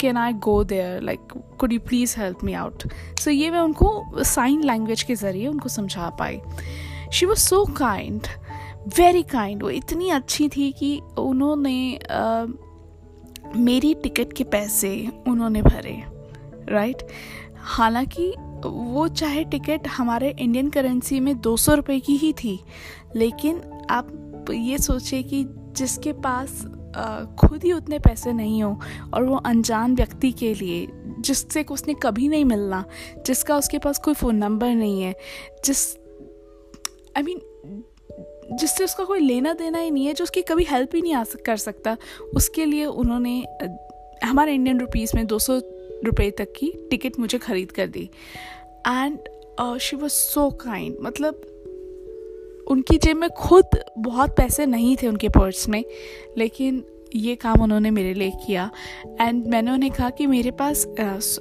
can 0.00 0.16
I 0.16 0.32
go 0.44 0.62
there 0.64 1.00
like 1.02 1.32
could 1.58 1.72
you 1.72 1.80
please 1.80 2.14
help 2.18 2.44
me 2.44 2.52
out 2.52 2.82
so 3.20 3.30
ये 3.30 3.50
मैं 3.50 3.60
उनको 3.60 4.22
sign 4.24 4.62
language 4.64 5.02
के 5.02 5.14
ज़रिए 5.14 5.46
उनको 5.46 5.68
समझा 5.68 6.08
पाई। 6.18 6.40
She 7.12 7.26
was 7.26 7.38
so 7.38 7.64
kind 7.78 8.26
very 8.88 9.22
kind 9.22 9.62
वो 9.62 9.70
इतनी 9.70 10.10
अच्छी 10.10 10.48
थी 10.48 10.72
कि 10.72 11.00
उन्होंने 11.18 11.98
uh, 12.02 12.52
मेरी 13.56 13.94
टिकट 13.94 14.32
के 14.32 14.44
पैसे 14.44 15.08
उन्होंने 15.28 15.62
भरे 15.62 16.02
राइट? 16.68 16.96
हालाँकि 17.56 18.34
वो 18.64 19.08
चाहे 19.08 19.44
टिकट 19.44 19.88
हमारे 19.88 20.34
इंडियन 20.38 20.70
करेंसी 20.70 21.20
में 21.20 21.40
दो 21.40 21.56
सौ 21.56 21.74
रुपये 21.74 22.00
की 22.00 22.16
ही 22.16 22.32
थी 22.32 22.64
लेकिन 23.16 23.62
आप 23.90 24.44
ये 24.50 24.78
सोचिए 24.78 25.22
कि 25.22 25.46
जिसके 25.48 26.12
पास 26.12 26.62
खुद 27.40 27.64
ही 27.64 27.72
उतने 27.72 27.98
पैसे 27.98 28.32
नहीं 28.32 28.62
हो 28.62 28.80
और 29.14 29.24
वो 29.24 29.36
अनजान 29.36 29.94
व्यक्ति 29.94 30.32
के 30.32 30.54
लिए 30.54 30.88
जिससे 31.20 31.62
उसने 31.62 31.94
कभी 31.94 32.28
नहीं 32.28 32.44
मिलना 32.44 32.84
जिसका 33.26 33.56
उसके 33.56 33.78
पास 33.78 33.98
कोई 33.98 34.14
फ़ोन 34.14 34.36
नंबर 34.36 34.68
नहीं 34.68 35.02
है 35.02 35.14
जिस 35.64 35.96
आई 37.16 37.22
I 37.22 37.24
मीन 37.24 37.38
mean, 37.38 37.51
जिससे 38.52 38.84
उसका 38.84 39.04
कोई 39.04 39.20
लेना 39.20 39.52
देना 39.54 39.78
ही 39.78 39.90
नहीं 39.90 40.06
है, 40.06 40.14
जो 40.14 40.24
उसकी 40.24 40.42
कभी 40.42 40.64
हेल्प 40.64 40.94
ही 40.94 41.02
नहीं 41.02 41.14
आ 41.14 41.24
कर 41.46 41.56
सकता। 41.58 41.96
उसके 42.36 42.64
लिए 42.64 42.84
उन्होंने 42.86 43.44
हमारे 44.24 44.54
इंडियन 44.54 44.80
रुपीज़ 44.80 45.16
में 45.16 45.26
दो 45.26 45.38
सौ 45.38 45.60
रुपये 46.04 46.30
तक 46.30 46.52
की 46.56 46.72
टिकट 46.90 47.18
मुझे 47.18 47.38
ख़रीद 47.38 47.72
कर 47.72 47.86
दी। 47.86 48.08
And 48.86 49.18
she 49.80 49.96
was 49.96 50.12
so 50.12 50.48
kind 50.60 50.96
मतलब 51.00 51.42
उनकी 52.70 52.96
जेब 52.98 53.16
में 53.16 53.28
खुद 53.30 53.78
बहुत 53.98 54.36
पैसे 54.36 54.66
नहीं 54.66 54.96
थे 54.96 55.06
उनके 55.08 55.28
पर्स 55.28 55.68
में, 55.68 55.84
लेकिन 56.38 56.82
ये 57.14 57.34
काम 57.36 57.62
उन्होंने 57.62 57.90
मेरे 57.90 58.12
लिए 58.14 58.30
किया। 58.46 58.70
एंड 59.20 59.46
मैंने 59.46 59.70
उन्हें 59.70 59.90
कहा 59.92 60.10
कि 60.10 60.26
मेरे 60.26 60.50
पास 60.50 60.86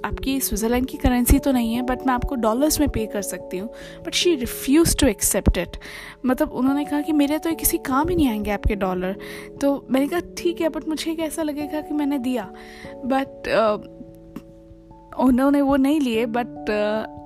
आपकी 0.06 0.40
स्विट्ज़रलैंड 0.40 0.88
की 0.88 0.98
करेंसी 0.98 1.40
तो 1.40 1.52
नहीं 1.52 1.74
है 1.74 1.82
बट 1.82 2.06
मैं 2.08 2.14
आपको 2.14 2.36
डॉलर्स 2.36 2.80
में 2.80 2.88
पे 2.90 3.06
कर 3.06 3.22
सकती 3.22 3.58
हूँ। 3.58 3.70
But 4.06 4.14
she 4.14 4.36
refuse 4.36 4.96
to 4.98 5.08
accept 5.08 5.58
it 5.58 5.78
मतलब 6.26 6.52
उन्होंने 6.52 6.86
कहा 6.86 7.02
कि 7.02 7.14
मेरे 7.14 7.38
तो 7.38 7.56
किसी 7.56 7.78
काम 7.78 8.10
ही 8.10 8.16
नहीं 8.16 8.28
आएँगे 8.30 8.52
आपके 8.52 8.76
डॉलर 8.76 9.16
तो 9.62 9.88
मैंने 9.92 10.08
कहा, 10.08 10.20
ठीक 10.38 10.62
है 10.62 10.70
बट 10.70 10.88
मुझे 10.88 11.16
कैसा 11.16 11.44
लगेगा 11.44 11.82
कि 11.82 11.94
मैंने 11.94 12.18
दिया। 12.20 12.52
बट 13.06 13.48
उन्होंने 15.20 15.62
वो 15.62 15.76
नहीं 15.76 16.00
लिए 16.00 16.26
बट 16.26 16.70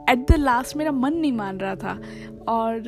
एट 0.09 0.31
द 0.31 0.35
लास्ट 0.37 0.75
मेरा 0.77 0.91
मन 0.91 1.13
नहीं 1.13 1.31
मान 1.33 1.57
रहा 1.57 1.75
था। 1.75 1.99
और 2.47 2.83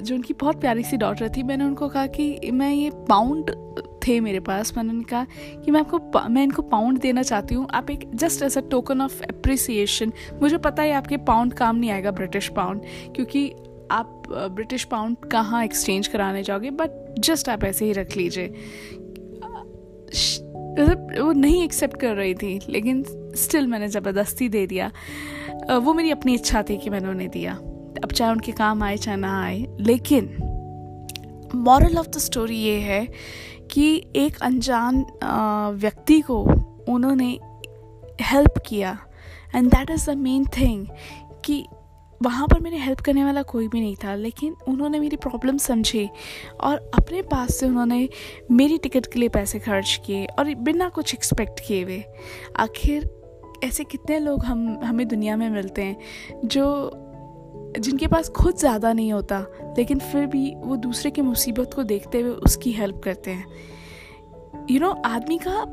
जो 0.00 0.14
उनकी 0.14 0.34
बहुत 0.34 0.60
प्यारी 0.60 0.82
सी 0.82 0.96
डॉटर 0.96 1.28
थी, 1.36 1.42
मैंने 1.42 1.64
उनको 1.64 1.88
कहा 1.88 2.06
कि 2.08 2.50
मैं 2.52 2.72
ये 2.72 2.90
पाउंड 3.08 3.50
थे 4.06 4.18
मेरे 4.20 4.40
पास। 4.40 4.72
मैंने 4.76 5.02
कहा 5.02 5.26
कि 5.64 5.70
मैं 5.70 5.80
आपको 5.80 6.28
मैं 6.28 6.42
इनको 6.42 6.62
पाउंड 6.64 6.98
देना 7.00 7.22
चाहती 7.22 7.54
हूँ। 7.54 7.66
आप 7.74 7.90
एक 7.90 8.10
just 8.14 8.42
as 8.42 8.58
a 8.58 8.60
token 8.70 9.00
of 9.00 9.22
appreciation 9.22 10.12
मुझे 10.42 10.58
पता 10.58 10.82
है 10.82 10.92
आपके 10.92 11.16
पाउंड 11.24 11.54
काम 11.54 11.76
नहीं 11.76 11.90
आएगा 11.90 12.10
ब्रिटिश 12.10 12.48
पाउंड 12.56 12.82
क्योंकि 13.14 13.48
आप 13.90 14.22
ब्रिटिश 14.28 14.84
पाउंड 14.84 15.16
कहाँ 15.32 15.64
एक्सचेंज 15.64 16.06
कराने 16.08 16.42
जाओगे? 16.42 16.70
बट 16.72 17.20
जस्ट 17.20 17.48
आप 17.48 17.64
ऐसे 17.64 17.84
ही 17.84 17.92
रख 17.92 18.16
लीजिए। 18.16 18.46
मतलब 20.70 21.14
वो 21.18 21.32
नहीं 21.32 21.62
एक्सेप्ट 21.64 22.00
कर 22.00 22.14
रही 22.14 22.34
थी, 22.34 22.58
लेकिन 22.68 23.04
स्टिल 23.36 23.66
मैंने 23.66 23.88
ज़बरदस्ती 23.88 24.48
दे 24.48 24.66
दिया। 24.66 24.90
वो 25.70 25.92
मेरी 25.94 26.10
अपनी 26.10 26.34
इच्छा 26.34 26.62
थी 26.62 26.76
कि 26.76 26.90
मैंने 26.90 27.08
उन्हें 27.08 27.28
दिया। 27.30 27.52
अब 27.52 28.12
चाहे 28.12 28.30
उनके 28.32 28.52
काम 28.52 28.82
आए, 28.82 28.96
चाहे 28.96 29.16
ना 29.16 29.40
आए, 29.44 29.66
लेकिन 29.80 30.36
मॉरल 31.54 31.98
ऑफ़ 31.98 32.08
द 32.08 32.18
स्टोरी 32.18 32.56
ये 32.56 32.78
है 32.80 33.06
कि 33.70 33.86
एक 34.16 34.38
अनजान 34.42 35.04
व्यक्ति 35.76 36.20
को 36.20 36.42
उन्होंने 36.88 37.38
हेल्प 38.22 38.62
किया। 38.66 38.98
And 39.54 39.70
that 39.70 39.90
is 39.90 40.10
the 40.10 40.14
main 40.16 40.44
thing 40.56 40.86
कि 41.44 41.64
वहाँ 42.20 42.46
पर 42.48 42.60
मेरे 42.60 42.76
हेल्प 42.76 43.00
करने 43.00 43.24
वाला 43.24 43.42
कोई 43.42 43.68
भी 43.68 43.80
नहीं 43.80 43.96
था, 44.04 44.14
लेकिन 44.14 44.54
उन्होंने 44.68 44.98
मेरी 45.00 45.16
प्रॉब्लम 45.16 45.56
समझी 45.58 46.08
और 46.60 46.90
अपने 46.94 47.22
पास 47.22 47.56
से 47.56 47.66
उन्होंने 47.66 48.08
मेरी 48.50 48.78
टिकट 48.78 49.06
के 49.06 49.20
लिए 49.20 49.28
पैसे 49.28 49.58
खर्च 49.58 50.00
किए 50.06 50.24
और 50.38 50.54
बिना 50.54 50.88
कुछ 50.88 51.14
एक्सपेक्ट 51.14 51.60
किए 51.68 51.82
हुए। 51.84 52.02
आखिर 52.56 53.08
ऐसे 53.64 53.84
कितने 53.84 54.18
लोग 54.18 54.44
हम 54.44 54.80
हमें 54.84 55.08
दुनिया 55.08 55.36
में 55.36 55.48
मिलते 55.50 55.82
हैं 55.82 55.96
जो 56.44 56.90
जिनके 57.78 58.06
पास 58.06 58.28
खुद 58.28 58.56
ज़्यादा 58.56 58.92
नहीं 58.92 59.12
होता 59.12 59.38
लेकिन 59.78 59.98
फिर 59.98 60.26
भी 60.26 60.54
वो 60.56 60.76
दूसरे 60.76 61.10
की 61.10 61.22
मुसीबत 61.22 61.74
को 61.74 61.82
देखते 61.82 62.20
हुए 62.20 62.30
उसकी 62.30 62.72
हेल्प 62.72 63.00
करते 63.04 63.30
हैं। 63.30 63.46
यू 64.70 64.78
you 64.78 64.80
नो 64.80 64.92
know, 64.92 65.06
आदमी 65.06 65.38
का 65.38 65.64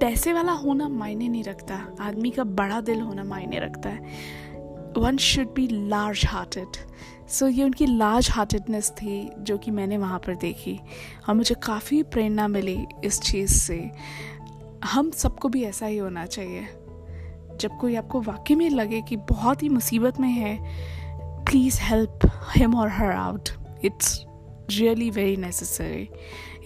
पैसे 0.00 0.32
वाला 0.32 0.52
होना 0.52 0.88
मायने 0.88 1.28
नहीं 1.28 1.44
रखता। 1.44 1.96
आदमी 2.00 2.30
का 2.30 2.44
बड़ा 2.44 2.80
दिल 2.80 3.00
होना 3.00 3.24
मायने 3.24 3.58
रखता 3.58 3.88
है। 3.88 4.00
One 4.98 5.16
should 5.16 5.54
be 5.54 5.66
large 5.88 6.24
hearted 6.26 6.76
so 7.28 7.48
ये 7.48 7.64
उनकी 7.64 7.86
लार्ज 7.86 8.30
हार्टेडनेस 8.30 8.90
थी 8.90 9.30
जो 9.38 9.58
कि 9.58 9.70
मैंने 9.70 9.98
वहाँ 9.98 10.18
पर 10.18 10.34
देखी। 10.34 10.80
और 11.28 11.34
मुझे 11.34 11.54
काफ़ी 11.54 12.02
प्रेरणा 12.02 12.48
मिली 12.48 12.86
इस 13.04 13.20
चीज़ 13.20 13.52
से। 13.52 13.90
हम 14.84 15.10
सबको 15.10 15.48
भी 15.48 15.62
ऐसा 15.64 15.86
ही 15.86 15.98
होना 15.98 16.26
चाहिए। 16.26 16.66
जब 17.60 17.76
कोई 17.78 17.94
आपको 17.96 18.20
वाकई 18.22 18.54
में 18.54 18.68
लगे 18.70 19.00
कि 19.02 19.16
बहुत 19.28 19.62
ही 19.62 19.68
मुसीबत 19.68 20.20
में 20.20 20.28
है 20.28 20.58
प्लीज़ 21.44 21.80
हेल्प 21.82 22.30
हिम 22.56 22.74
और 22.74 22.88
her 22.88 23.12
out 23.12 23.48
it's 23.84 24.24
really 24.70 25.10
very 25.10 25.36
necessary 25.36 26.08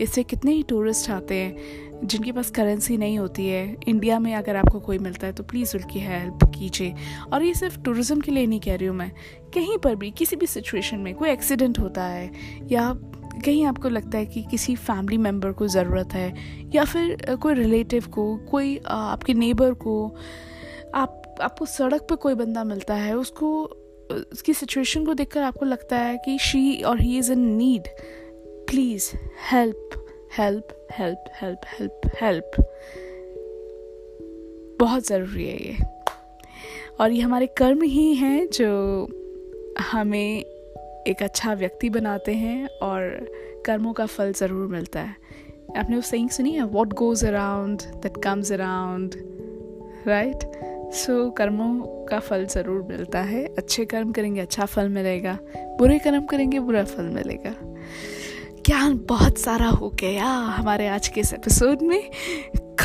इससे 0.01 0.23
कितने 0.23 0.53
ही 0.53 0.63
टूरिस्ट 0.63 1.11
आते 1.11 1.35
हैं, 1.35 2.07
जिनके 2.07 2.33
पास 2.33 2.51
करेंसी 2.51 2.97
नहीं 2.97 3.19
होती 3.19 3.47
है 3.49 3.77
इंडिया 3.89 4.19
में 4.19 4.35
अगर 4.35 4.57
आपको 4.57 4.81
कोई 4.81 4.99
मिलता 4.99 5.27
है 5.27 5.33
तो 5.33 5.43
प्लीज़ 5.43 5.77
उनकी 5.77 6.01
हेल्प 6.01 6.45
कीजिए। 6.55 6.95
और 7.33 7.43
ये 7.43 7.55
सिर्फ़ 7.55 7.79
टूरिज़्म 7.81 8.21
के 8.21 8.33
लिए 8.33 8.47
नहीं 8.47 8.61
कह 8.61 8.77
रही 8.77 8.87
हूँ 8.87 8.97
मैं। 8.97 9.11
कहीं 9.55 9.79
पर 9.79 9.95
भी, 9.97 10.11
किसी 10.11 10.37
भी 10.37 10.47
सिचुएशन 10.47 10.99
में 10.99 11.15
कोई 11.15 11.31
एक्सीडेंट 11.31 11.79
होता 11.79 12.05
है, 12.05 12.31
या 12.73 12.93
कहीं 13.45 13.65
आपको 13.67 13.89
लगता 13.89 14.19
है 14.19 14.27
कि 14.27 14.43
किसी 14.43 14.75
फैमिली 14.77 15.17
मेंबर 15.19 15.53
को 15.53 15.67
ज़रूरत 15.69 16.15
है, 16.15 16.33
या 16.75 16.85
फिर 16.85 17.37
कोई 17.43 17.55
रिलेटिव 17.55 18.07
को, 18.07 18.37
कोई 18.51 18.79
आपके 18.87 19.35
नेबर 19.35 19.73
को 19.73 20.15
आप, 20.95 21.35
आपको 21.41 21.67
सड़क 21.67 22.03
पर 22.03 22.17
कोई 22.17 22.35
बंदा 22.35 22.65
मिलता 22.65 22.95
है, 22.95 23.17
उसको, 23.17 23.65
उसकी 24.33 24.55
सिचुएशन 24.55 25.07
को 25.07 25.15
देखकर 25.15 25.43
आपको 25.43 25.65
लगता 25.65 25.99
है 25.99 26.19
कि 26.25 26.39
शी 26.39 26.83
और 26.83 27.01
he 27.01 27.19
is 27.19 27.33
in 27.33 27.39
need 27.39 27.89
please 28.67 29.11
help 29.53 29.91
help 30.39 30.69
help 30.93 31.25
help 31.43 31.61
help 31.67 32.01
help 32.23 32.51
बहुत 34.81 35.07
ज़रूरी 35.07 35.47
है 35.47 35.67
ये। 35.67 35.77
और 37.01 37.13
ये 37.13 37.21
हमारे 37.21 37.47
कर्म 37.47 37.83
ही 37.83 38.15
हैं 38.15 38.49
जो 38.49 38.69
हमें 39.81 40.41
एक 41.07 41.23
अच्छा 41.23 41.53
व्यक्ति 41.53 41.91
बनाते 41.91 42.33
हैं 42.33 42.69
और 42.83 43.01
कर्मों 43.67 43.93
का 43.93 44.07
फल 44.07 44.33
ज़रूर 44.33 44.67
मिलता 44.69 45.01
है। 45.01 45.17
आपने 45.77 45.97
वो 45.97 46.03
सही 46.03 46.29
सुनी 46.29 46.51
है? 46.51 46.63
What 46.63 46.93
goes 46.93 47.27
around 47.27 47.83
that 47.83 48.17
comes 48.17 48.53
around 48.53 49.15
right 50.07 50.74
so 50.95 51.13
so, 51.13 51.37
कर्मों 51.39 52.05
का 52.07 52.19
फल 52.21 52.45
ज़रूर 52.47 52.83
मिलता 52.83 53.21
है 53.23 53.45
अच्छे 53.59 53.85
कर्म 53.85 54.13
करेंगे 54.13 54.41
अच्छा 54.41 54.65
फल 54.67 54.89
मिलेगा 54.89 55.39
बुरे 55.79 55.99
कर्म 55.99 56.27
करेंगे 56.27 56.61
बुरा 56.61 56.85
फल 56.85 57.05
मिलेगा 57.05 57.55
ज्ञान 58.67 58.99
बहुत 59.09 59.39
सारा 59.39 59.69
हो 59.71 59.89
गया 60.01 60.27
हमारे 60.27 60.87
आज 60.89 61.09
के 61.09 61.21
इस 61.21 61.33
एपिसोड 61.35 61.83
में 61.83 62.11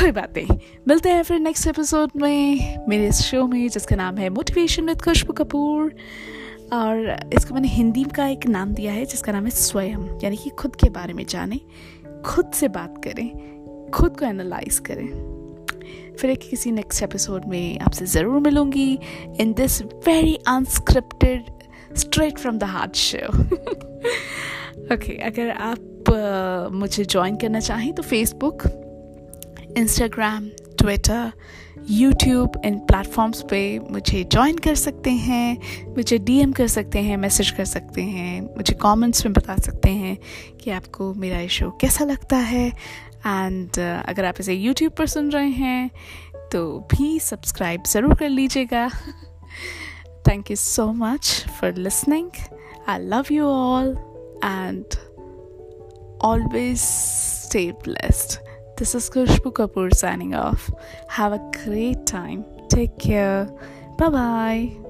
कोई 0.00 0.10
बात 0.10 0.36
नहीं 0.36 0.58
मिलते 0.88 1.10
हैं 1.10 1.22
फिर 1.22 1.38
नेक्स्ट 1.38 1.66
एपिसोड 1.66 2.10
में 2.16 2.86
मेरे 2.88 3.08
इस 3.08 3.20
शो 3.20 3.46
में 3.46 3.68
जिसका 3.68 3.96
नाम 3.96 4.18
है 4.18 4.28
मोटिवेशन 4.30 4.86
विद 4.86 5.02
खुशबू 5.02 5.32
कपूर 5.32 5.94
और 6.72 7.16
इसको 7.34 7.54
मैंने 7.54 7.68
हिंदी 7.68 8.04
का 8.16 8.28
एक 8.28 8.46
नाम 8.48 8.74
दिया 8.74 8.92
है 8.92 9.04
जिसका 9.04 9.32
नाम 9.32 9.44
है 9.44 9.50
स्वयं 9.50 10.06
यानी 10.24 10.36
कि 10.36 10.50
खुद 10.50 10.76
के 10.76 10.90
बारे 10.90 11.12
में 11.12 11.24
जाने 11.26 11.60
खुद 12.26 12.50
से 12.54 12.68
बात 12.70 13.02
करें 13.04 13.28
खुद 13.90 14.18
को 14.18 14.26
एनालाइज 14.26 14.78
करें 14.78 15.29
फिर 16.20 16.30
एक 16.30 16.50
किसी 16.50 16.70
नेक्स्ट 16.70 17.02
एपिसोड 17.02 17.44
में 17.46 17.78
आपसे 17.78 18.06
ज़रूर 18.06 18.40
मिलूँगी 18.40 18.98
in 19.40 19.52
this 19.52 19.82
very 19.82 20.38
unscripted 20.48 21.44
straight 21.96 22.38
from 22.38 22.58
the 22.58 22.64
heart 22.64 22.94
show 22.94 23.42
okay 24.94 25.12
अगर 25.12 25.50
आप 25.50 25.78
uh, 26.68 26.74
मुझे 26.74 27.04
ज्वाइन 27.04 27.36
करना 27.36 27.60
चाहें 27.60 27.92
तो 27.92 28.02
फेसबुक 28.02 28.62
इंस्टाग्राम 29.78 30.48
ट्विटर 30.48 31.32
यूट्यूब 31.90 32.52
इन 32.64 32.78
प्लेटफॉर्म्स 32.78 33.42
पे 33.42 33.78
मुझे 33.78 34.24
ज्वाइन 34.24 34.58
कर 34.58 34.74
सकते 34.74 35.10
हैं 35.10 35.58
मुझे 35.96 36.18
डीएम 36.18 36.52
कर 36.52 36.66
सकते 36.66 36.98
हैं 36.98 37.16
मैसेज 37.16 37.50
कर 37.50 37.64
सकते 37.64 38.02
हैं 38.02 38.42
मुझे 38.56 38.74
कमेंट्स 38.74 39.24
में 39.24 39.32
बता 39.32 39.56
सकते 39.56 39.90
हैं 39.90 40.18
कि 40.60 40.70
आपको 40.70 41.14
मेरा 41.14 41.38
ये 41.38 41.48
शो 41.48 41.70
कैसा 41.70 42.04
लगता 42.04 42.36
है। 42.36 42.72
एंड 43.26 43.78
अगर 44.08 44.24
आप 44.24 44.34
इसे 44.40 44.54
यूट्यूब 44.54 44.92
पर 44.92 45.06
सुन 45.06 45.30
रहे 45.30 45.48
हैं 45.48 45.90
तो 46.52 46.88
भी 46.92 47.18
सब्सक्राइब 47.20 47.82
ज़रूर 47.86 48.14
कर 48.14 48.28
लीजिएगा। 48.28 48.88
Thank 50.28 50.50
you 50.50 50.56
so 50.56 50.86
much 50.92 51.46
for 51.60 51.74
listening 51.74 52.30
I 52.88 52.98
love 52.98 53.24
you 53.32 53.46
all 53.46 53.90
and 54.44 54.84
always 56.22 56.78
stay 56.78 57.70
blessed 57.84 58.38
this 58.78 58.96
is 58.96 59.10
Khushbu 59.10 59.50
Kapoor 59.50 59.92
signing 59.92 60.34
off 60.34 60.70
have 61.18 61.32
a 61.32 61.50
great 61.56 62.10
time 62.12 62.42
take 62.42 62.96
care 63.02 63.44
bye 64.00 64.08
bye 64.10 64.89